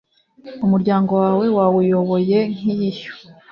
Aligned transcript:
Umuryango 0.65 1.11
wawe 1.21 1.45
wawuyoboye 1.57 2.37
nk’ishyo 2.55 3.11